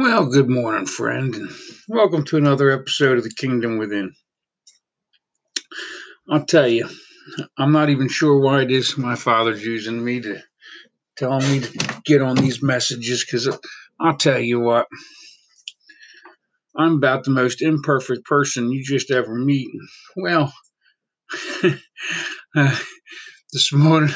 [0.00, 1.50] Well, good morning, friend, and
[1.88, 4.14] welcome to another episode of The Kingdom Within.
[6.30, 6.88] I'll tell you,
[7.58, 10.40] I'm not even sure why it is my father's using me to
[11.16, 13.48] tell me to get on these messages because
[13.98, 14.86] I'll tell you what,
[16.76, 19.68] I'm about the most imperfect person you just ever meet.
[20.14, 20.54] Well,
[22.56, 22.78] uh,
[23.52, 24.14] this morning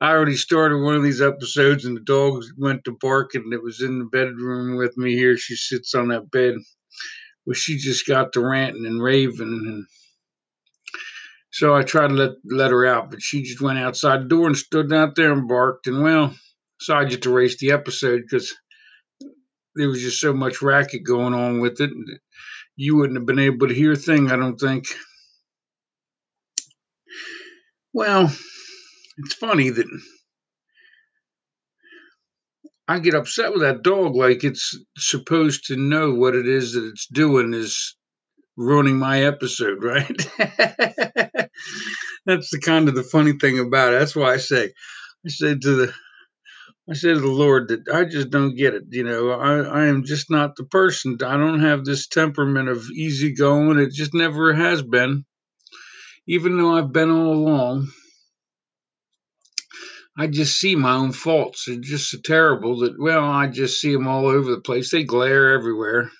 [0.00, 3.62] I already started one of these episodes and the dog went to bark and it
[3.62, 5.36] was in the bedroom with me here.
[5.36, 6.54] She sits on that bed.
[7.46, 9.86] Well, she just got to ranting and raving and
[11.54, 14.48] so I tried to let let her out, but she just went outside the door
[14.48, 15.86] and stood out there and barked.
[15.86, 16.34] And well,
[16.80, 18.52] so I just erased the episode because
[19.76, 21.90] there was just so much racket going on with it.
[22.74, 24.86] You wouldn't have been able to hear a thing, I don't think.
[27.92, 28.34] Well,
[29.18, 29.86] it's funny that
[32.88, 36.84] I get upset with that dog like it's supposed to know what it is that
[36.84, 37.96] it's doing is
[38.56, 40.06] ruining my episode, right?
[42.26, 43.98] That's the kind of the funny thing about it.
[43.98, 44.72] That's why I say,
[45.26, 45.94] I say to the,
[46.90, 48.84] I say to the Lord that I just don't get it.
[48.90, 51.18] You know, I, I am just not the person.
[51.24, 53.78] I don't have this temperament of easy going.
[53.78, 55.24] It just never has been,
[56.26, 57.88] even though I've been all along.
[60.16, 61.64] I just see my own faults.
[61.66, 64.90] They're just so terrible that, well, I just see them all over the place.
[64.90, 66.10] They glare everywhere.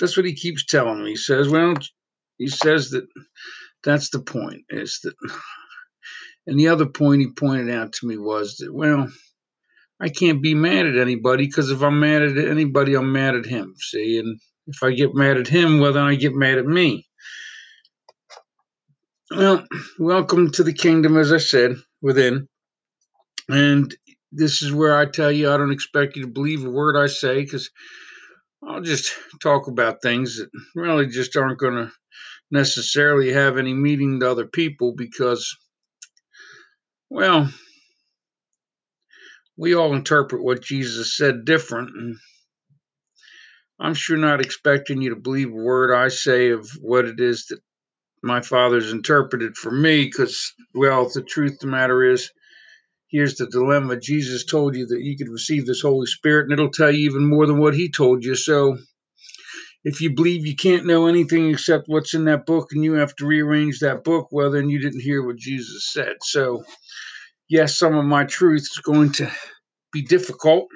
[0.00, 1.10] That's what he keeps telling me.
[1.10, 1.74] He says, well,
[2.38, 3.06] he says that
[3.84, 5.14] that's the point, is that,
[6.46, 9.08] and the other point he pointed out to me was that, well,
[10.00, 13.46] I can't be mad at anybody because if I'm mad at anybody, I'm mad at
[13.46, 13.74] him.
[13.78, 17.06] See, and if I get mad at him, well, then I get mad at me.
[19.30, 19.64] Well,
[20.00, 22.48] welcome to the kingdom, as I said, within.
[23.48, 23.94] And
[24.32, 27.06] this is where I tell you I don't expect you to believe a word I
[27.06, 27.70] say because
[28.66, 31.92] I'll just talk about things that really just aren't going to
[32.50, 35.56] necessarily have any meaning to other people because,
[37.10, 37.50] well,
[39.56, 41.90] we all interpret what Jesus said different.
[41.90, 42.16] And
[43.78, 47.46] I'm sure not expecting you to believe a word I say of what it is
[47.46, 47.60] that
[48.22, 52.30] my father's interpreted for me because, well, the truth of the matter is,
[53.14, 56.68] here's the dilemma Jesus told you that you could receive this Holy Spirit, and it'll
[56.68, 58.34] tell you even more than what He told you.
[58.34, 58.76] So,
[59.84, 63.14] if you believe you can't know anything except what's in that book and you have
[63.16, 66.16] to rearrange that book, well, then you didn't hear what Jesus said.
[66.22, 66.64] So,
[67.48, 69.30] yes, some of my truth is going to
[69.92, 70.66] be difficult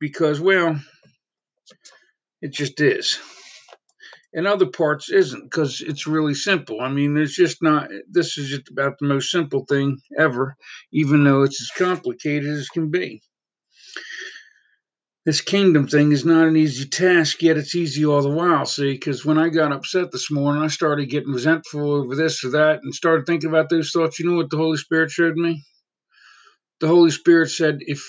[0.00, 0.80] because, well,
[2.40, 3.18] it just is
[4.34, 6.80] and other parts isn't because it's really simple.
[6.80, 10.56] I mean, it's just not, this is just about the most simple thing ever,
[10.92, 13.22] even though it's as complicated as can be.
[15.24, 18.64] This kingdom thing is not an easy task, yet it's easy all the while.
[18.64, 22.50] See, because when I got upset this morning, I started getting resentful over this or
[22.50, 24.18] that and started thinking about those thoughts.
[24.18, 25.64] You know what the Holy Spirit showed me?
[26.80, 28.02] The Holy Spirit said, if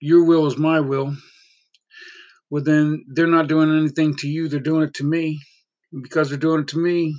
[0.00, 1.14] your will is my will,
[2.50, 5.40] well, then they're not doing anything to you, they're doing it to me
[6.02, 7.14] because they're doing it to me,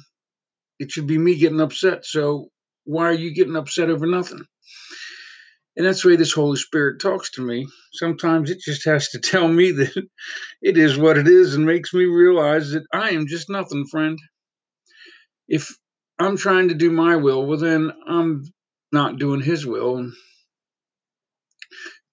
[0.80, 2.06] it should be me getting upset.
[2.06, 2.50] So
[2.86, 4.46] why are you getting upset over nothing?
[5.76, 7.68] And that's the way this Holy Spirit talks to me.
[7.94, 10.08] Sometimes it just has to tell me that
[10.62, 14.18] it is what it is and makes me realize that I am just nothing, friend.
[15.48, 15.76] If
[16.20, 18.44] I'm trying to do my will, well, then I'm
[18.92, 20.12] not doing His will.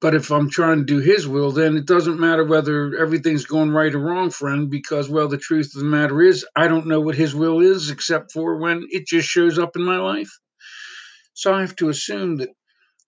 [0.05, 3.71] But if I'm trying to do his will, then it doesn't matter whether everything's going
[3.71, 7.01] right or wrong, friend, because, well, the truth of the matter is, I don't know
[7.01, 10.31] what his will is except for when it just shows up in my life.
[11.33, 12.51] So I have to assume that,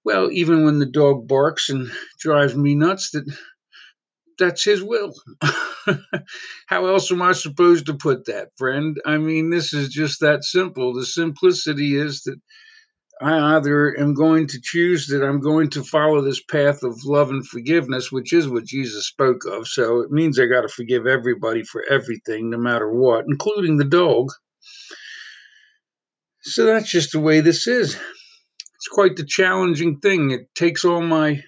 [0.07, 3.31] well, even when the dog barks and drives me nuts, that
[4.39, 5.13] that's his will.
[6.67, 8.97] How else am I supposed to put that, friend?
[9.05, 10.95] I mean, this is just that simple.
[10.95, 12.41] The simplicity is that
[13.21, 17.31] I either am going to choose that I'm going to follow this path of love
[17.31, 19.67] and forgiveness, which is what Jesus spoke of.
[19.67, 23.85] So it means I got to forgive everybody for everything, no matter what, including the
[23.85, 24.29] dog.
[26.43, 27.95] So that's just the way this is.
[27.95, 30.31] It's quite the challenging thing.
[30.31, 31.43] It takes all my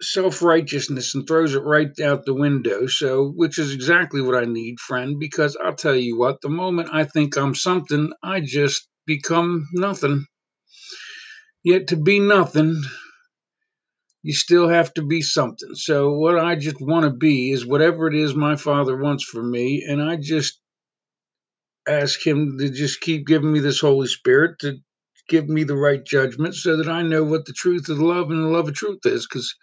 [0.00, 2.86] self righteousness and throws it right out the window.
[2.86, 6.90] So, which is exactly what I need, friend, because I'll tell you what, the moment
[6.92, 10.26] I think I'm something, I just become nothing.
[11.64, 12.80] Yet to be nothing,
[14.22, 15.74] you still have to be something.
[15.74, 19.42] So, what I just want to be is whatever it is my Father wants for
[19.42, 19.84] me.
[19.88, 20.60] And I just
[21.88, 24.76] ask Him to just keep giving me this Holy Spirit to
[25.28, 28.44] give me the right judgment so that I know what the truth of love and
[28.44, 29.26] the love of truth is.
[29.26, 29.54] Because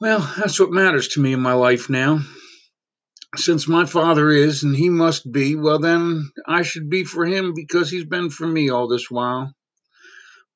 [0.00, 2.20] Well, that's what matters to me in my life now.
[3.36, 7.52] Since my father is and he must be, well, then I should be for him
[7.54, 9.52] because he's been for me all this while.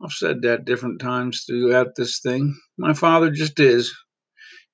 [0.02, 2.58] I've said that different times throughout this thing.
[2.78, 3.94] My father just is.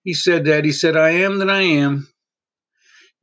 [0.04, 0.64] He said that.
[0.64, 2.08] He said, I am that I am.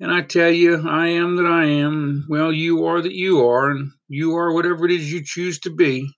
[0.01, 2.25] And I tell you, I am that I am.
[2.27, 5.69] Well, you are that you are, and you are whatever it is you choose to
[5.69, 6.11] be.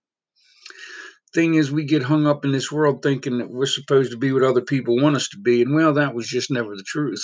[1.36, 4.32] Thing is, we get hung up in this world thinking that we're supposed to be
[4.32, 7.24] what other people want us to be, and well, that was just never the truth.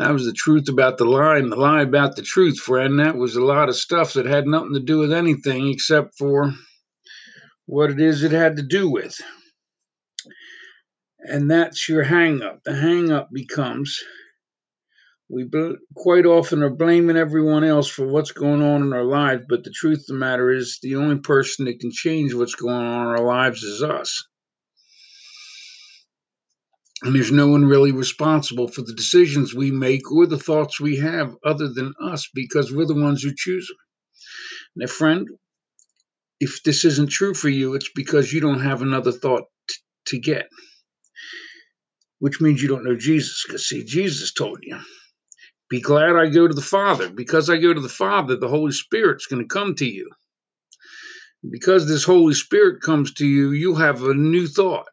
[0.00, 2.98] That was the truth about the lie and the lie about the truth, friend.
[2.98, 6.54] That was a lot of stuff that had nothing to do with anything except for
[7.66, 9.14] what it is it had to do with.
[11.18, 12.60] And that's your hang up.
[12.64, 14.00] The hang up becomes
[15.28, 19.44] we bl- quite often are blaming everyone else for what's going on in our lives,
[19.50, 22.74] but the truth of the matter is, the only person that can change what's going
[22.74, 24.24] on in our lives is us.
[27.02, 30.98] And there's no one really responsible for the decisions we make or the thoughts we
[30.98, 33.76] have other than us because we're the ones who choose them.
[34.76, 35.26] Now, friend,
[36.40, 39.76] if this isn't true for you, it's because you don't have another thought t-
[40.06, 40.48] to get,
[42.18, 43.44] which means you don't know Jesus.
[43.46, 44.78] Because, see, Jesus told you
[45.70, 47.08] be glad I go to the Father.
[47.08, 50.10] Because I go to the Father, the Holy Spirit's going to come to you.
[51.48, 54.88] Because this Holy Spirit comes to you, you have a new thought.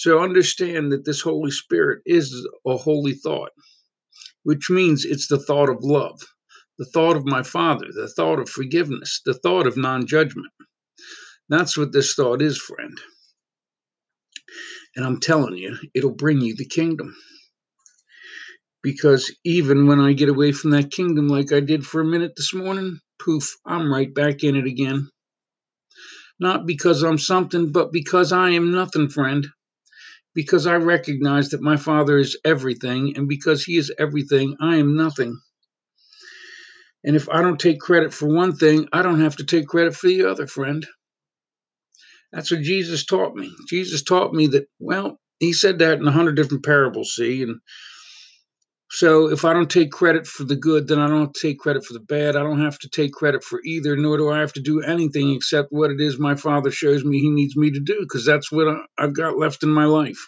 [0.00, 2.34] So understand that this Holy Spirit is
[2.66, 3.50] a holy thought,
[4.44, 6.18] which means it's the thought of love,
[6.78, 10.50] the thought of my Father, the thought of forgiveness, the thought of non judgment.
[11.50, 12.98] That's what this thought is, friend.
[14.96, 17.14] And I'm telling you, it'll bring you the kingdom
[18.82, 22.32] because even when I get away from that kingdom like I did for a minute
[22.38, 25.10] this morning, poof, I'm right back in it again.
[26.38, 29.46] Not because I'm something, but because I am nothing, friend.
[30.34, 34.96] Because I recognize that my Father is everything, and because He is everything, I am
[34.96, 35.40] nothing.
[37.04, 39.94] And if I don't take credit for one thing, I don't have to take credit
[39.94, 40.86] for the other, friend.
[42.32, 43.52] That's what Jesus taught me.
[43.68, 47.58] Jesus taught me that, well, He said that in a hundred different parables, see, and
[48.90, 51.92] so if I don't take credit for the good, then I don't take credit for
[51.92, 52.34] the bad.
[52.34, 55.30] I don't have to take credit for either, nor do I have to do anything
[55.30, 58.50] except what it is my father shows me he needs me to do, because that's
[58.50, 58.66] what
[58.98, 60.18] I've got left in my life.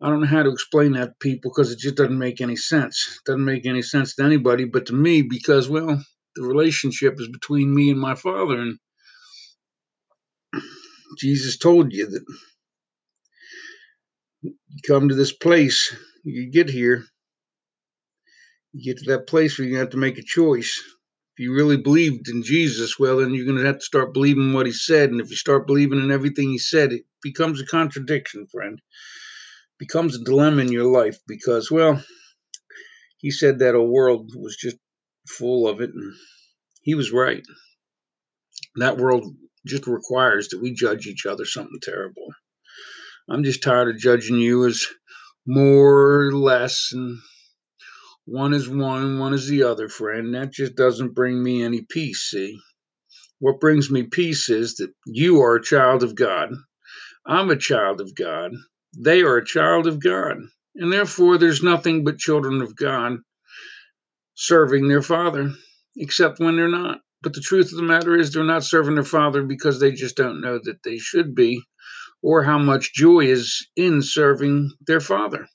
[0.00, 2.56] I don't know how to explain that to people because it just doesn't make any
[2.56, 3.18] sense.
[3.18, 6.02] It doesn't make any sense to anybody but to me because, well,
[6.36, 8.60] the relationship is between me and my father.
[8.60, 8.78] And
[11.18, 12.24] Jesus told you that
[14.42, 14.54] you
[14.86, 17.04] come to this place, you get here,
[18.78, 20.80] you get to that place where you have to make a choice.
[21.34, 24.52] If you really believed in Jesus, well, then you're going to have to start believing
[24.52, 25.10] what he said.
[25.10, 28.78] And if you start believing in everything he said, it becomes a contradiction, friend.
[28.78, 32.02] It becomes a dilemma in your life because, well,
[33.18, 34.76] he said that a world was just
[35.26, 36.14] full of it, and
[36.82, 37.42] he was right.
[38.76, 39.24] That world
[39.66, 42.28] just requires that we judge each other something terrible.
[43.28, 44.86] I'm just tired of judging you as
[45.46, 47.18] more or less and
[48.30, 50.34] one is one, and one is the other, friend.
[50.34, 52.58] That just doesn't bring me any peace, see?
[53.38, 56.50] What brings me peace is that you are a child of God.
[57.24, 58.52] I'm a child of God.
[58.96, 60.36] They are a child of God.
[60.76, 63.18] And therefore, there's nothing but children of God
[64.34, 65.52] serving their Father,
[65.96, 67.00] except when they're not.
[67.22, 70.16] But the truth of the matter is, they're not serving their Father because they just
[70.16, 71.62] don't know that they should be,
[72.22, 75.46] or how much joy is in serving their Father.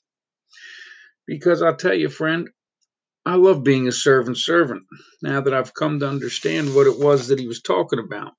[1.26, 2.50] Because I'll tell you, friend,
[3.26, 4.82] I love being a servant servant
[5.22, 8.32] now that I've come to understand what it was that he was talking about.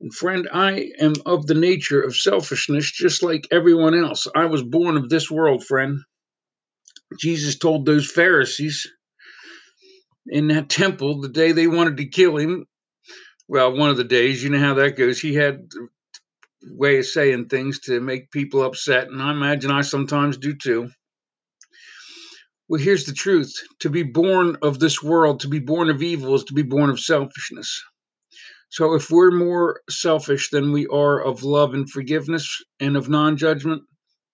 [0.00, 4.28] And friend, I am of the nature of selfishness just like everyone else.
[4.34, 5.98] I was born of this world, friend.
[7.18, 8.86] Jesus told those Pharisees
[10.28, 12.66] in that temple the day they wanted to kill him.
[13.48, 15.18] Well, one of the days, you know how that goes.
[15.18, 15.68] He had
[16.62, 20.90] way of saying things to make people upset, and I imagine I sometimes do too.
[22.68, 26.34] Well, here's the truth to be born of this world, to be born of evil,
[26.34, 27.82] is to be born of selfishness.
[28.68, 33.38] So if we're more selfish than we are of love and forgiveness and of non
[33.38, 33.84] judgment,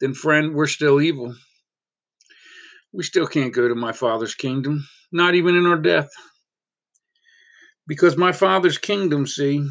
[0.00, 1.32] then, friend, we're still evil.
[2.92, 6.10] We still can't go to my Father's kingdom, not even in our death.
[7.86, 9.64] Because my Father's kingdom, see,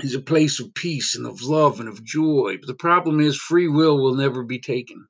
[0.00, 2.56] is a place of peace and of love and of joy.
[2.60, 5.06] But the problem is, free will will never be taken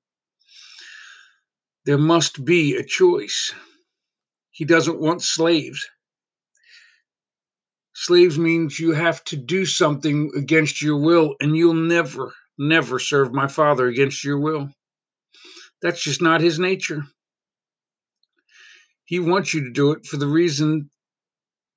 [1.89, 3.51] there must be a choice.
[4.51, 5.89] He doesn't want slaves.
[7.95, 13.33] Slaves means you have to do something against your will, and you'll never, never serve
[13.33, 14.69] my Father against your will.
[15.81, 17.05] That's just not his nature.
[19.07, 20.91] He wants you to do it for the reason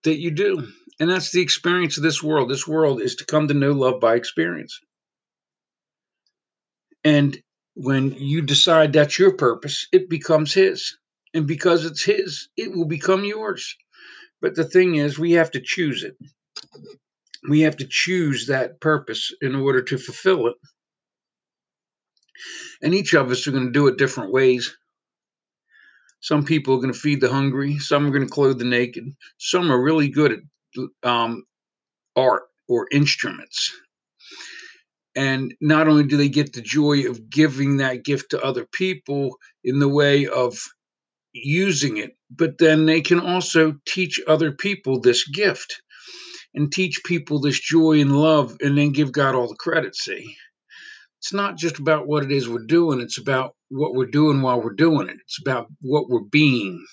[0.04, 0.68] that you do.
[1.00, 2.50] And that's the experience of this world.
[2.50, 4.78] This world is to come to know love by experience.
[7.06, 7.42] And
[7.76, 10.98] when you decide that's your purpose, it becomes his.
[11.34, 13.76] And because it's his, it will become yours.
[14.42, 16.18] But the thing is, we have to choose it.
[17.50, 20.56] We have to choose that purpose in order to fulfill it.
[22.82, 24.76] And each of us are going to do it different ways.
[26.20, 27.80] Some people are going to feed the hungry.
[27.80, 29.06] Some are going to clothe the naked.
[29.38, 31.44] Some are really good at um,
[32.16, 33.72] art or instruments.
[35.16, 39.38] And not only do they get the joy of giving that gift to other people
[39.64, 40.58] in the way of
[41.34, 45.82] using it, but then they can also teach other people this gift
[46.54, 50.36] and teach people this joy and love and then give God all the credit, see?
[51.20, 54.62] It's not just about what it is we're doing, it's about what we're doing while
[54.62, 55.18] we're doing it.
[55.24, 56.84] It's about what we're being.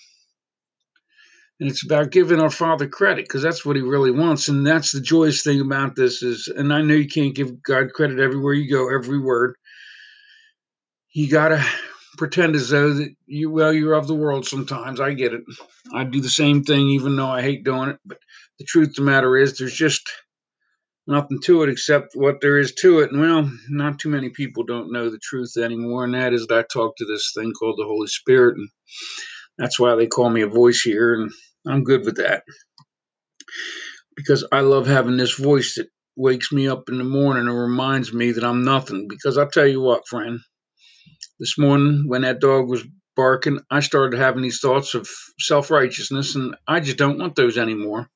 [1.61, 4.49] And it's about giving our Father credit because that's what He really wants.
[4.49, 7.93] And that's the joyous thing about this is, and I know you can't give God
[7.93, 9.57] credit everywhere you go, every word.
[11.15, 11.65] You gotta
[12.17, 15.43] pretend as though that you well you're of the world sometimes i get it
[15.95, 18.19] i do the same thing even though i hate doing it but
[18.59, 20.11] the truth of the matter is there's just
[21.09, 23.13] nothing to it except what there is to it.
[23.13, 26.05] And well, not too many people don't know the truth anymore.
[26.05, 28.57] And that is that I talk to this thing called the Holy Spirit.
[28.57, 28.71] And
[29.59, 31.15] that's why they call me a voice here.
[31.15, 31.33] And
[31.67, 32.45] I'm good with that
[34.17, 38.13] because I love having this voice that wakes me up in the morning and reminds
[38.13, 39.07] me that I'm nothing.
[39.09, 40.41] Because I'll tell you what, friend,
[41.41, 42.85] this morning when that dog was
[43.17, 45.09] barking, I started having these thoughts of
[45.41, 48.09] self righteousness, and I just don't want those anymore.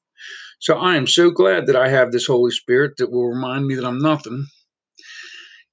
[0.60, 3.76] So I am so glad that I have this Holy Spirit that will remind me
[3.76, 4.46] that I'm nothing,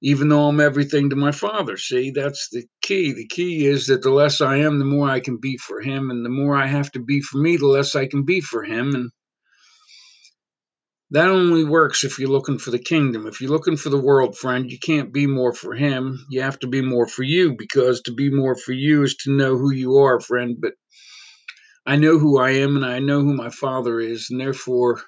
[0.02, 1.76] even though I'm everything to my Father.
[1.76, 3.12] See, that's the key.
[3.12, 6.10] The key is that the less I am, the more I can be for Him,
[6.10, 8.62] and the more I have to be for me, the less I can be for
[8.62, 8.94] Him.
[8.94, 9.10] And
[11.10, 13.26] that only works if you're looking for the kingdom.
[13.26, 16.24] If you're looking for the world, friend, you can't be more for Him.
[16.30, 19.32] You have to be more for you because to be more for you is to
[19.32, 20.56] know who you are, friend.
[20.58, 20.74] But
[21.84, 25.02] I know who I am and I know who my father is, and therefore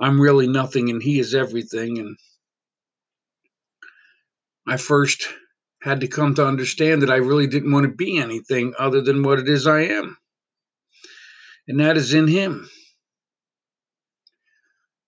[0.00, 1.98] I'm really nothing and he is everything.
[1.98, 2.16] And
[4.66, 5.26] I first
[5.82, 9.22] had to come to understand that I really didn't want to be anything other than
[9.22, 10.16] what it is I am.
[11.66, 12.68] And that is in him.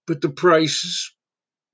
[0.07, 1.13] But the price is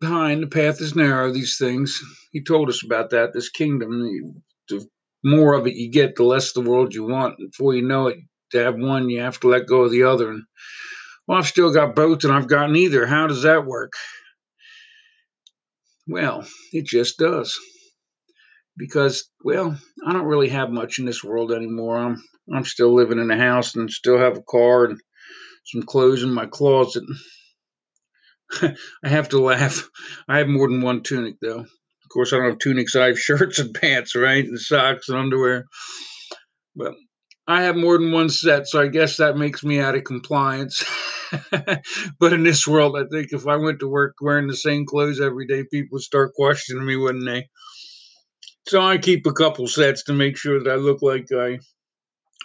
[0.03, 2.01] high and the path is narrow, these things.
[2.33, 4.43] He told us about that, this kingdom.
[4.69, 4.87] The
[5.25, 7.39] more of it you get, the less the world you want.
[7.39, 8.19] Before you know it,
[8.53, 10.31] to have one, you have to let go of the other.
[10.31, 10.43] And
[11.27, 13.07] well, I've still got both and I've got neither.
[13.07, 13.93] How does that work?
[16.11, 17.57] Well, it just does.
[18.77, 21.99] Because, well, I don't really have much in this world anymore.
[21.99, 25.01] I'm I'm still living in a house and still have a car and
[25.67, 27.05] some clothes in my closet.
[28.63, 28.75] I
[29.05, 29.89] have to laugh.
[30.29, 31.61] I have more than one tunic though.
[31.61, 32.97] Of course, I don't have tunics.
[32.97, 35.67] I have shirts and pants, right, and socks and underwear.
[36.75, 36.95] But
[37.53, 40.85] I have more than one set, so I guess that makes me out of compliance.
[42.19, 45.21] but in this world, I think if I went to work wearing the same clothes
[45.21, 47.49] every day, people would start questioning me, wouldn't they?
[48.69, 51.59] So I keep a couple sets to make sure that I look like I,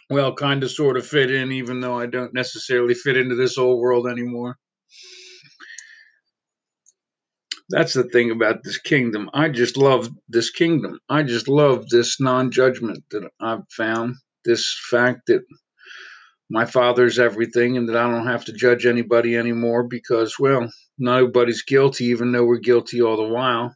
[0.10, 3.58] well, kind of sort of fit in, even though I don't necessarily fit into this
[3.58, 4.58] old world anymore.
[7.70, 9.30] That's the thing about this kingdom.
[9.34, 11.00] I just love this kingdom.
[11.10, 15.44] I just love this non judgment that I've found this fact that
[16.50, 21.64] my father's everything and that I don't have to judge anybody anymore because, well, nobody's
[21.64, 23.76] guilty, even though we're guilty all the while.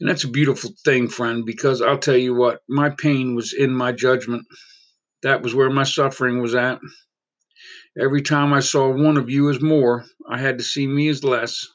[0.00, 3.70] And that's a beautiful thing, friend, because I'll tell you what, my pain was in
[3.70, 4.46] my judgment.
[5.22, 6.80] That was where my suffering was at.
[8.00, 11.22] Every time I saw one of you as more, I had to see me as
[11.22, 11.66] less.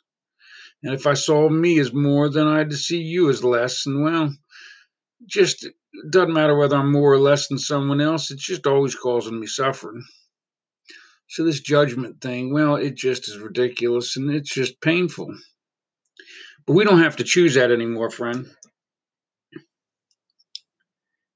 [0.81, 3.85] And if I saw me as more, then I had to see you as less.
[3.85, 4.33] And well,
[5.27, 5.67] just
[6.09, 8.31] doesn't matter whether I'm more or less than someone else.
[8.31, 10.03] It's just always causing me suffering.
[11.27, 15.33] So this judgment thing, well, it just is ridiculous and it's just painful.
[16.65, 18.47] But we don't have to choose that anymore, friend.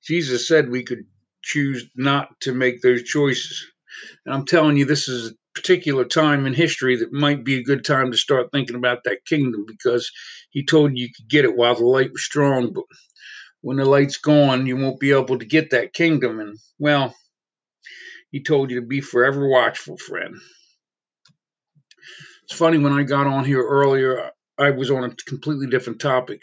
[0.03, 1.05] Jesus said we could
[1.43, 3.65] choose not to make those choices.
[4.25, 7.63] And I'm telling you, this is a particular time in history that might be a
[7.63, 10.12] good time to start thinking about that kingdom because
[10.51, 12.86] he told you you could get it while the light was strong, but
[13.62, 16.39] when the light's gone, you won't be able to get that kingdom.
[16.39, 17.16] And, well,
[18.32, 20.36] he told you to be forever watchful, friend.
[22.44, 26.42] It's funny, when I got on here earlier, I was on a completely different topic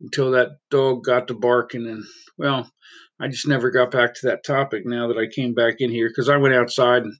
[0.00, 1.86] until that dog got to barking.
[1.86, 2.04] And,
[2.36, 2.70] well,
[3.20, 6.08] I just never got back to that topic now that I came back in here
[6.08, 7.14] because I went outside and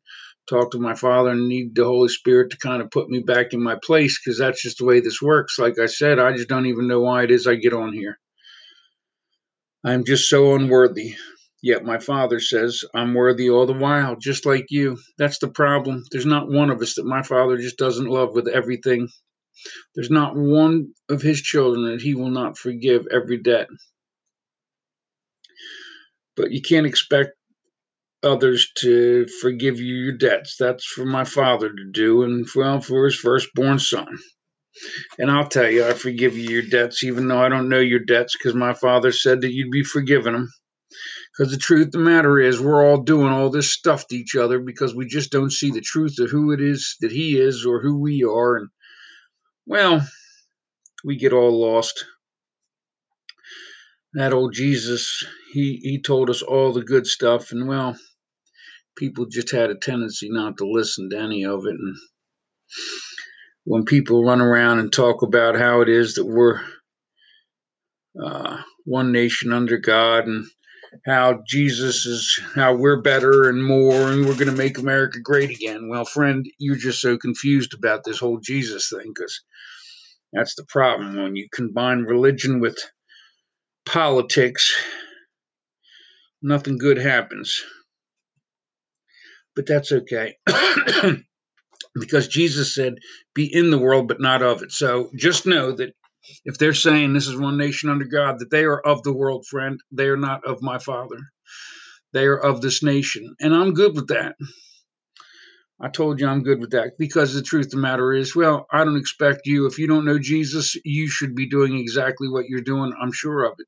[0.48, 3.52] talked to my father and need the Holy Spirit to kind of put me back
[3.52, 5.58] in my place because that's just the way this works.
[5.58, 8.18] Like I said, I just don't even know why it is I get on here.
[9.84, 11.16] I'm just so unworthy.
[11.62, 14.98] Yet my father says I'm worthy all the while, just like you.
[15.18, 16.04] That's the problem.
[16.10, 19.08] There's not one of us that my father just doesn't love with everything.
[19.94, 23.68] There's not one of his children that he will not forgive every debt.
[26.36, 27.32] But you can't expect
[28.22, 30.56] others to forgive you your debts.
[30.58, 34.18] That's for my father to do, and well, for his firstborn son.
[35.18, 38.00] And I'll tell you, I forgive you your debts, even though I don't know your
[38.00, 40.52] debts, because my father said that you'd be forgiven them.
[41.36, 44.36] Because the truth of the matter is, we're all doing all this stuff to each
[44.36, 47.66] other because we just don't see the truth of who it is that he is
[47.66, 48.56] or who we are.
[48.56, 48.68] And,
[49.66, 50.06] well,
[51.04, 52.04] we get all lost.
[54.12, 57.96] That old Jesus, he, he told us all the good stuff, and, well,
[58.96, 61.74] people just had a tendency not to listen to any of it.
[61.74, 61.96] And
[63.64, 66.60] when people run around and talk about how it is that we're
[68.22, 70.46] uh, one nation under God and
[71.06, 75.50] how Jesus is how we're better and more and we're going to make America great
[75.50, 75.88] again.
[75.88, 79.42] Well, friend, you're just so confused about this whole Jesus thing because
[80.32, 82.78] that's the problem when you combine religion with
[83.86, 84.72] politics.
[86.42, 87.62] Nothing good happens.
[89.56, 90.36] But that's okay.
[91.94, 92.94] because Jesus said,
[93.34, 94.72] Be in the world, but not of it.
[94.72, 95.94] So just know that
[96.44, 99.46] if they're saying this is one nation under God, that they are of the world,
[99.46, 99.80] friend.
[99.92, 101.18] They are not of my Father.
[102.12, 103.34] They are of this nation.
[103.40, 104.36] And I'm good with that.
[105.80, 108.66] I told you I'm good with that because the truth of the matter is, well,
[108.72, 112.46] I don't expect you, if you don't know Jesus, you should be doing exactly what
[112.48, 112.94] you're doing.
[113.00, 113.66] I'm sure of it.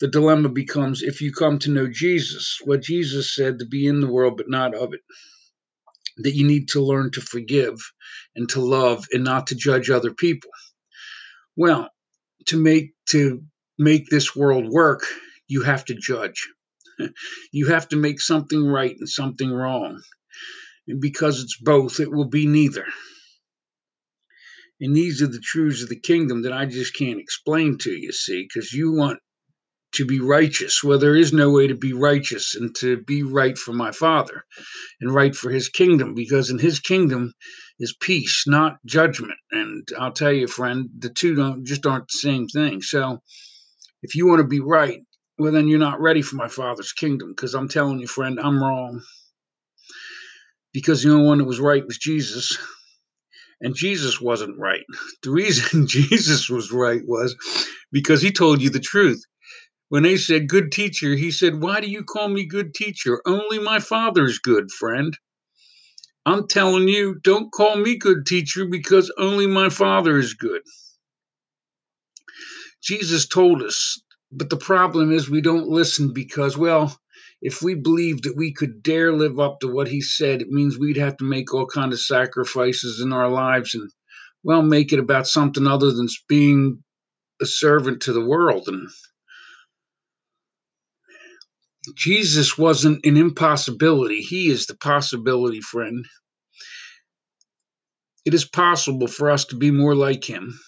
[0.00, 4.00] The dilemma becomes if you come to know Jesus, what Jesus said to be in
[4.00, 5.00] the world but not of it,
[6.18, 7.78] that you need to learn to forgive
[8.34, 10.50] and to love and not to judge other people.
[11.56, 11.90] Well,
[12.46, 13.42] to make to
[13.78, 15.04] make this world work,
[15.46, 16.48] you have to judge.
[17.52, 20.02] you have to make something right and something wrong.
[20.86, 22.86] And because it's both, it will be neither.
[24.80, 28.12] And these are the truths of the kingdom that I just can't explain to you,
[28.12, 29.18] see, because you want
[29.92, 30.82] to be righteous.
[30.82, 34.44] Well, there is no way to be righteous and to be right for my Father
[35.00, 37.32] and right for his kingdom, because in his kingdom
[37.78, 39.38] is peace, not judgment.
[39.50, 42.82] And I'll tell you, friend, the two don't just aren't the same thing.
[42.82, 43.22] So
[44.02, 45.00] if you want to be right,
[45.38, 48.62] well, then you're not ready for my Father's kingdom, because I'm telling you, friend, I'm
[48.62, 49.02] wrong.
[50.72, 52.56] Because the only one that was right was Jesus.
[53.60, 54.84] And Jesus wasn't right.
[55.22, 57.34] The reason Jesus was right was
[57.90, 59.24] because he told you the truth.
[59.88, 63.22] When they said good teacher, he said, Why do you call me good teacher?
[63.26, 65.16] Only my father's good, friend.
[66.26, 70.60] I'm telling you, don't call me good teacher because only my father is good.
[72.82, 76.98] Jesus told us, but the problem is we don't listen because, well,
[77.40, 80.78] if we believed that we could dare live up to what he said, it means
[80.78, 83.90] we'd have to make all kind of sacrifices in our lives and,
[84.42, 86.82] well, make it about something other than being
[87.40, 88.68] a servant to the world.
[88.68, 88.88] And
[91.96, 94.20] Jesus wasn't an impossibility.
[94.20, 96.04] He is the possibility, friend.
[98.24, 100.58] It is possible for us to be more like him.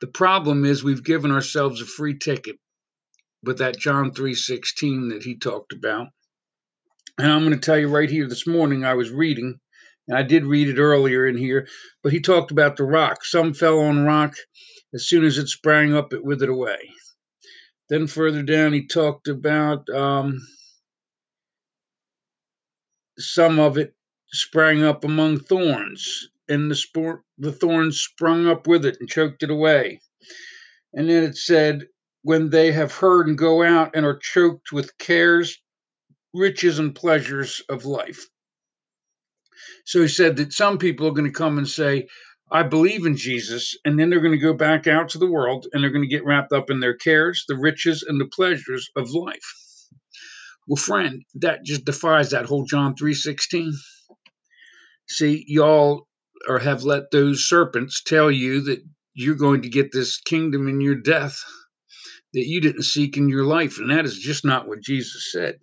[0.00, 2.56] The problem is we've given ourselves a free ticket
[3.42, 6.08] with that John 3:16 that he talked about.
[7.18, 9.60] And I'm going to tell you right here this morning I was reading
[10.08, 11.68] and I did read it earlier in here,
[12.02, 13.24] but he talked about the rock.
[13.24, 14.34] Some fell on rock
[14.94, 16.90] as soon as it sprang up it withered away.
[17.92, 20.40] Then further down, he talked about um,
[23.18, 23.94] some of it
[24.32, 29.42] sprang up among thorns, and the, sport, the thorns sprung up with it and choked
[29.42, 30.00] it away.
[30.94, 31.82] And then it said,
[32.22, 35.60] when they have heard and go out and are choked with cares,
[36.32, 38.26] riches, and pleasures of life.
[39.84, 42.08] So he said that some people are going to come and say,
[42.52, 45.66] I believe in Jesus, and then they're going to go back out to the world
[45.72, 48.90] and they're going to get wrapped up in their cares, the riches, and the pleasures
[48.94, 49.88] of life.
[50.68, 53.72] Well, friend, that just defies that whole John 3:16.
[55.08, 56.06] See, y'all
[56.46, 58.84] or have let those serpents tell you that
[59.14, 61.42] you're going to get this kingdom in your death
[62.34, 65.56] that you didn't seek in your life, and that is just not what Jesus said.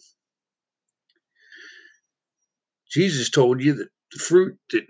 [2.91, 4.86] Jesus told you that the fruit that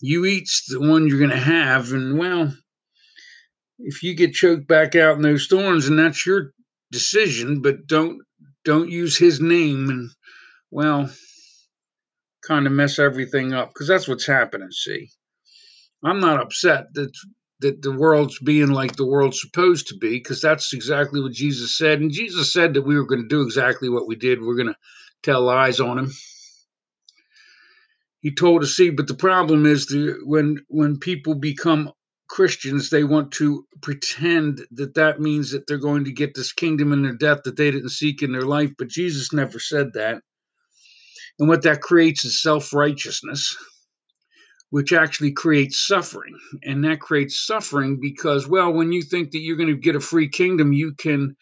[0.00, 1.92] you eat's the one you're going to have.
[1.92, 2.52] And well,
[3.78, 6.52] if you get choked back out in those thorns, and that's your
[6.90, 8.20] decision, but don't
[8.64, 10.10] don't use his name and
[10.70, 11.10] well,
[12.46, 14.70] kind of mess everything up because that's what's happening.
[14.70, 15.08] See,
[16.04, 17.12] I'm not upset that
[17.60, 21.76] that the world's being like the world's supposed to be because that's exactly what Jesus
[21.76, 22.00] said.
[22.00, 24.42] And Jesus said that we were going to do exactly what we did.
[24.42, 24.76] We're going to
[25.22, 26.12] tell lies on him.
[28.26, 31.92] He told us, see, but the problem is the, when when people become
[32.28, 36.92] Christians, they want to pretend that that means that they're going to get this kingdom
[36.92, 38.72] in their death that they didn't seek in their life.
[38.78, 40.22] But Jesus never said that.
[41.38, 43.56] And what that creates is self righteousness
[44.70, 46.36] which actually creates suffering.
[46.64, 50.00] And that creates suffering because, well, when you think that you're going to get a
[50.00, 51.36] free kingdom, you can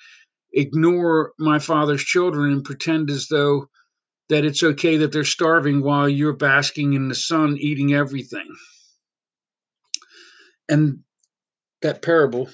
[0.52, 3.68] ignore my father's children and pretend as though
[4.28, 8.48] that it's okay that they're starving while you're basking in the sun eating everything.
[10.68, 11.00] And
[11.82, 12.48] that parable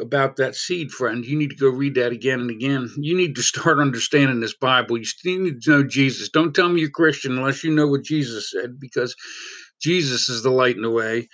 [0.00, 2.90] about that seed, friend, you need to go read that again and again.
[2.96, 4.98] You need to start understanding this Bible.
[4.98, 6.28] You need to know Jesus.
[6.28, 9.14] Don't tell me you're Christian unless you know what Jesus said, because
[9.80, 11.28] Jesus is the light in the way,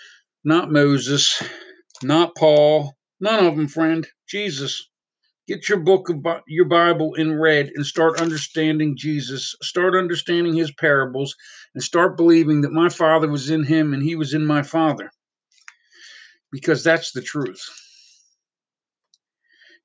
[0.45, 1.43] not Moses,
[2.03, 4.07] not Paul, none of them, friend.
[4.29, 4.89] Jesus.
[5.49, 9.57] Get your book of your Bible in red and start understanding Jesus.
[9.63, 11.35] Start understanding his parables
[11.75, 15.11] and start believing that my Father was in him and he was in my Father.
[16.53, 17.63] Because that's the truth.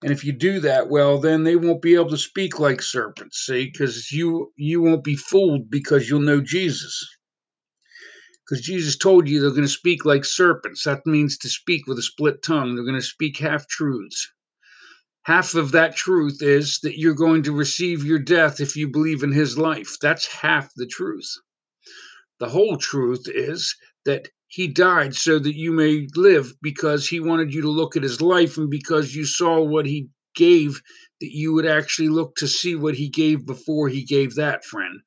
[0.03, 3.45] And if you do that, well, then they won't be able to speak like serpents,
[3.45, 7.07] see, because you you won't be fooled because you'll know Jesus
[8.45, 10.83] because Jesus told you they're going to speak like serpents.
[10.83, 12.75] That means to speak with a split tongue.
[12.75, 14.32] They're going to speak half truths.
[15.23, 19.23] Half of that truth is that you're going to receive your death if you believe
[19.23, 19.95] in his life.
[20.01, 21.31] That's half the truth.
[22.39, 27.53] The whole truth is that he died so that you may live because he wanted
[27.53, 30.81] you to look at his life and because you saw what he gave,
[31.21, 34.99] that you would actually look to see what he gave before he gave that friend.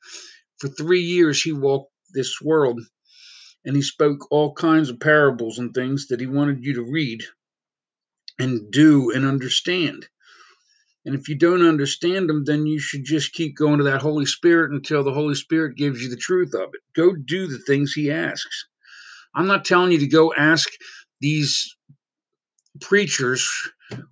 [0.59, 2.81] For three years, he walked this world
[3.67, 7.23] and he spoke all kinds of parables and things that he wanted you to read
[8.39, 10.07] and do and understand.
[11.05, 14.27] And if you don't understand them, then you should just keep going to that Holy
[14.27, 16.81] Spirit until the Holy Spirit gives you the truth of it.
[16.95, 18.67] Go do the things He asks.
[19.35, 20.69] I'm not telling you to go ask
[21.21, 21.77] these
[22.81, 23.49] preachers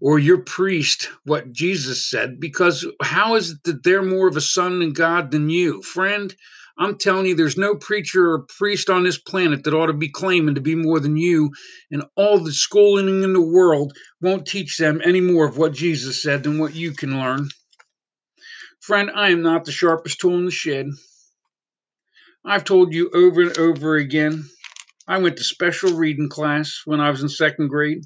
[0.00, 4.40] or your priest what Jesus said, because how is it that they're more of a
[4.40, 5.82] son in God than you?
[5.82, 6.34] Friend,
[6.76, 10.08] I'm telling you, there's no preacher or priest on this planet that ought to be
[10.08, 11.52] claiming to be more than you,
[11.90, 16.20] and all the schooling in the world won't teach them any more of what Jesus
[16.20, 17.48] said than what you can learn.
[18.80, 20.88] Friend, I am not the sharpest tool in the shed.
[22.44, 24.44] I've told you over and over again.
[25.06, 28.04] I went to special reading class when I was in second grade.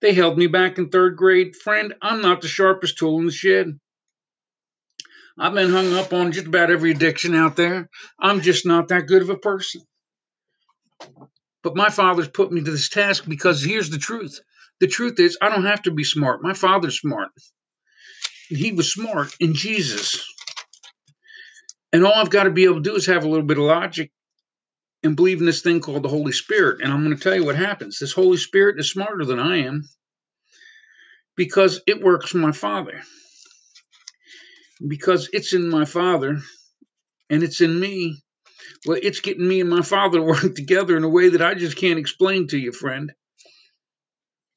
[0.00, 1.56] They held me back in third grade.
[1.56, 3.78] Friend, I'm not the sharpest tool in the shed.
[5.38, 7.88] I've been hung up on just about every addiction out there.
[8.20, 9.82] I'm just not that good of a person.
[11.62, 14.40] But my father's put me to this task because here's the truth.
[14.80, 16.42] The truth is, I don't have to be smart.
[16.42, 17.30] My father's smart.
[18.48, 20.26] He was smart in Jesus.
[21.92, 23.64] And all I've got to be able to do is have a little bit of
[23.64, 24.10] logic
[25.02, 26.80] and believe in this thing called the Holy Spirit.
[26.82, 27.98] And I'm going to tell you what happens.
[27.98, 29.88] This Holy Spirit is smarter than I am
[31.36, 33.02] because it works for my Father
[34.86, 36.38] because it's in my father
[37.30, 38.22] and it's in me.
[38.86, 41.54] Well, it's getting me and my father to work together in a way that I
[41.54, 43.12] just can't explain to you, friend.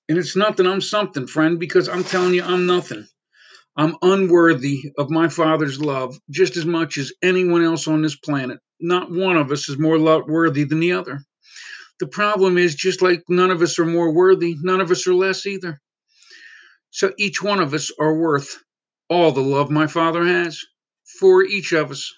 [0.07, 3.07] And it's not that I'm something, friend, because I'm telling you, I'm nothing.
[3.77, 8.59] I'm unworthy of my father's love just as much as anyone else on this planet.
[8.79, 11.21] Not one of us is more worthy than the other.
[11.99, 15.13] The problem is just like none of us are more worthy, none of us are
[15.13, 15.81] less either.
[16.91, 18.63] So each one of us are worth
[19.09, 20.59] all the love my Father has
[21.19, 22.13] for each of us.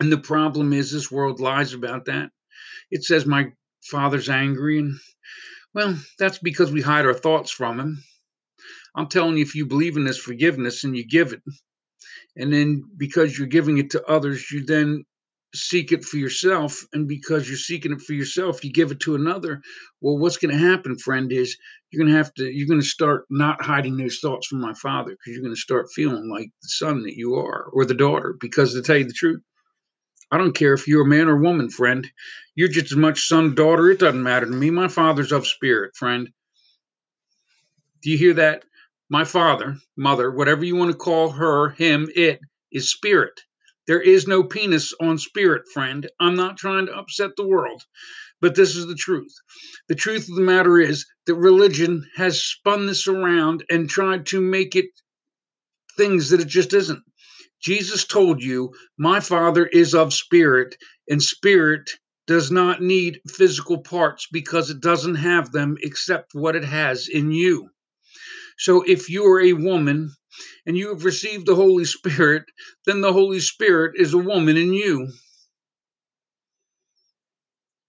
[0.00, 2.30] And the problem is, this world lies about that.
[2.90, 3.52] It says my
[3.84, 4.98] Father's angry, and
[5.74, 8.02] well, that's because we hide our thoughts from Him.
[8.94, 11.42] I'm telling you, if you believe in this forgiveness and you give it,
[12.36, 15.04] and then because you're giving it to others, you then
[15.54, 16.84] seek it for yourself.
[16.92, 19.62] And because you're seeking it for yourself, you give it to another.
[20.00, 21.56] Well, what's going to happen, friend, is
[21.90, 24.74] you're going to have to, you're going to start not hiding those thoughts from my
[24.74, 27.94] father because you're going to start feeling like the son that you are or the
[27.94, 28.36] daughter.
[28.40, 29.40] Because to tell you the truth,
[30.30, 32.06] I don't care if you're a man or woman, friend.
[32.54, 33.90] You're just as much son, daughter.
[33.90, 34.70] It doesn't matter to me.
[34.70, 36.28] My father's of spirit, friend.
[38.02, 38.64] Do you hear that?
[39.08, 43.40] My father, mother, whatever you want to call her, him, it, is spirit.
[43.88, 46.08] There is no penis on spirit, friend.
[46.20, 47.82] I'm not trying to upset the world,
[48.38, 49.34] but this is the truth.
[49.88, 54.42] The truth of the matter is that religion has spun this around and tried to
[54.42, 54.90] make it
[55.96, 57.02] things that it just isn't.
[57.62, 60.76] Jesus told you, My Father is of spirit,
[61.08, 61.90] and spirit
[62.26, 67.32] does not need physical parts because it doesn't have them except what it has in
[67.32, 67.70] you.
[68.58, 70.14] So if you are a woman
[70.66, 72.44] and you have received the Holy Spirit,
[72.86, 75.08] then the Holy Spirit is a woman in you.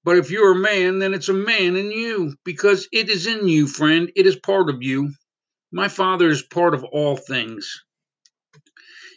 [0.04, 3.48] But if you're a man, then it's a man in you because it is in
[3.48, 4.12] you, friend.
[4.16, 5.14] It is part of you.
[5.72, 7.84] My Father is part of all things.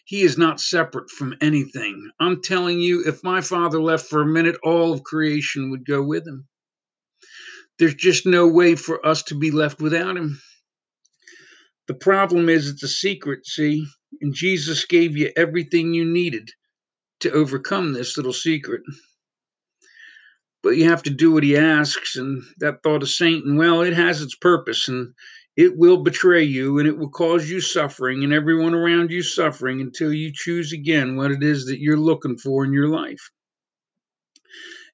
[0.05, 2.11] He is not separate from anything.
[2.21, 6.03] I'm telling you, if my Father left for a minute, all of creation would go
[6.03, 6.47] with him.
[7.79, 10.42] There's just no way for us to be left without him.
[11.88, 13.87] The problem is it's a secret, see?
[14.21, 16.51] And Jesus gave you everything you needed
[17.21, 18.83] to overcome this little secret.
[20.62, 23.95] But you have to do what he asks, and that thought of Satan, well, it
[23.95, 25.12] has its purpose, and
[25.57, 29.81] it will betray you, and it will cause you suffering, and everyone around you suffering
[29.81, 33.31] until you choose again what it is that you're looking for in your life.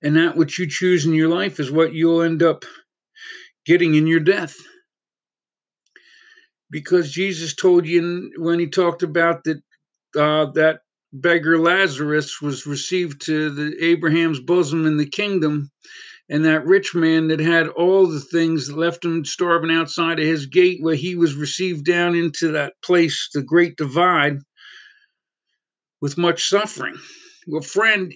[0.01, 2.65] And that which you choose in your life is what you'll end up
[3.67, 4.57] getting in your death
[6.71, 9.63] because Jesus told you when he talked about that
[10.17, 10.81] uh, that
[11.13, 15.71] beggar Lazarus was received to the Abraham's bosom in the kingdom,
[16.29, 20.47] and that rich man that had all the things left him starving outside of his
[20.47, 24.39] gate, where he was received down into that place, the great divide,
[26.01, 26.97] with much suffering.
[27.47, 28.13] Well, friend,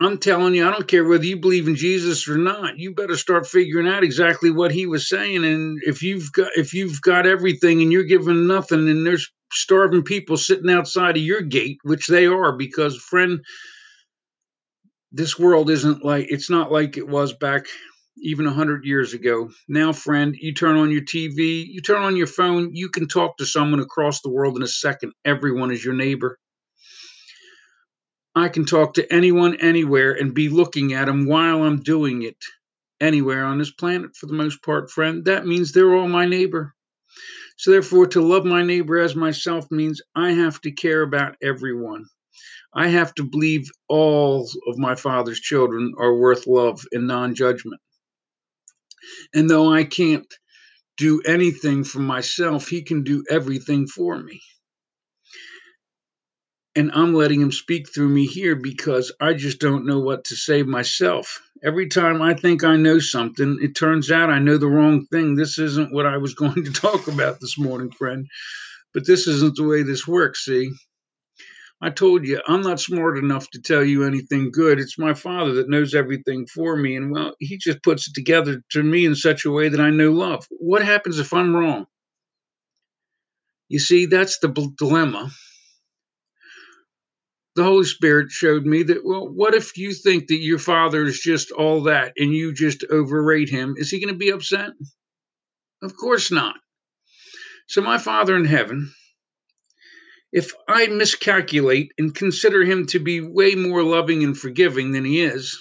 [0.00, 2.78] I'm telling you, I don't care whether you believe in Jesus or not.
[2.78, 5.44] You better start figuring out exactly what he was saying.
[5.44, 10.02] And if you've got if you've got everything and you're given nothing, and there's starving
[10.02, 13.40] people sitting outside of your gate, which they are, because friend,
[15.12, 17.64] this world isn't like it's not like it was back
[18.18, 19.48] even a hundred years ago.
[19.66, 23.38] Now, friend, you turn on your TV, you turn on your phone, you can talk
[23.38, 25.12] to someone across the world in a second.
[25.24, 26.38] Everyone is your neighbor.
[28.36, 32.36] I can talk to anyone anywhere and be looking at them while I'm doing it
[33.00, 35.24] anywhere on this planet for the most part, friend.
[35.24, 36.74] That means they're all my neighbor.
[37.56, 42.04] So, therefore, to love my neighbor as myself means I have to care about everyone.
[42.74, 47.80] I have to believe all of my father's children are worth love and non judgment.
[49.32, 50.30] And though I can't
[50.98, 54.42] do anything for myself, he can do everything for me
[56.76, 60.36] and I'm letting him speak through me here because I just don't know what to
[60.36, 61.40] say myself.
[61.64, 65.34] Every time I think I know something, it turns out I know the wrong thing.
[65.34, 68.26] This isn't what I was going to talk about this morning, friend,
[68.92, 70.70] but this isn't the way this works, see?
[71.80, 74.78] I told you, I'm not smart enough to tell you anything good.
[74.78, 76.96] It's my father that knows everything for me.
[76.96, 79.90] And well, he just puts it together to me in such a way that I
[79.90, 80.46] know love.
[80.50, 81.86] What happens if I'm wrong?
[83.68, 85.30] You see, that's the dilemma
[87.56, 91.18] the Holy Spirit showed me that, well, what if you think that your father is
[91.18, 93.74] just all that and you just overrate him?
[93.78, 94.70] Is he going to be upset?
[95.82, 96.56] Of course not.
[97.66, 98.92] So, my Father in heaven,
[100.32, 105.22] if I miscalculate and consider him to be way more loving and forgiving than he
[105.22, 105.58] is,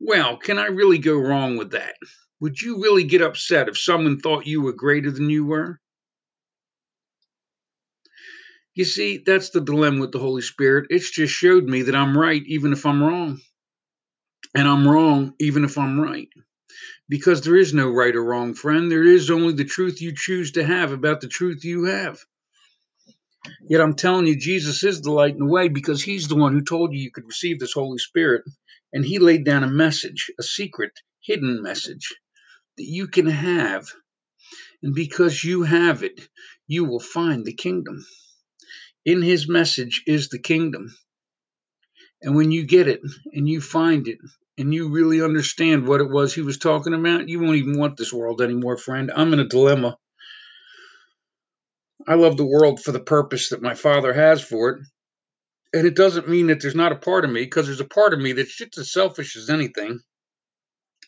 [0.00, 1.94] well, can I really go wrong with that?
[2.40, 5.80] Would you really get upset if someone thought you were greater than you were?
[8.76, 10.88] You see, that's the dilemma with the Holy Spirit.
[10.90, 13.40] It's just showed me that I'm right even if I'm wrong.
[14.54, 16.28] And I'm wrong even if I'm right.
[17.08, 18.92] Because there is no right or wrong, friend.
[18.92, 22.18] There is only the truth you choose to have about the truth you have.
[23.66, 26.52] Yet I'm telling you, Jesus is the light and the way because he's the one
[26.52, 28.44] who told you you could receive this Holy Spirit.
[28.92, 32.14] And he laid down a message, a secret, hidden message
[32.76, 33.86] that you can have.
[34.82, 36.28] And because you have it,
[36.66, 38.04] you will find the kingdom
[39.06, 40.94] in his message is the kingdom.
[42.20, 43.00] And when you get it
[43.32, 44.18] and you find it
[44.58, 47.96] and you really understand what it was he was talking about, you won't even want
[47.96, 49.12] this world anymore, friend.
[49.14, 49.96] I'm in a dilemma.
[52.08, 54.80] I love the world for the purpose that my father has for it.
[55.72, 58.14] And it doesn't mean that there's not a part of me, because there's a part
[58.14, 60.00] of me that's just as selfish as anything,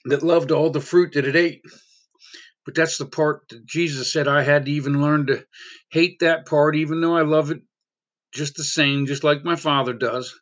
[0.06, 1.62] that loved all the fruit that it ate.
[2.66, 5.44] But that's the part that Jesus said I had to even learn to
[5.90, 7.62] hate that part, even though I love it
[8.32, 10.34] just the same, just like my father does.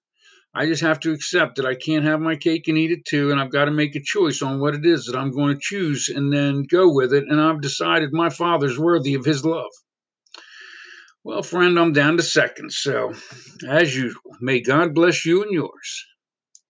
[0.54, 3.30] I just have to accept that I can't have my cake and eat it too,
[3.30, 5.60] and I've got to make a choice on what it is that I'm going to
[5.60, 7.24] choose and then go with it.
[7.28, 9.70] And I've decided my father's worthy of his love.
[11.24, 12.72] Well, friend, I'm down to second.
[12.72, 13.12] So,
[13.68, 16.06] as usual, may God bless you and yours.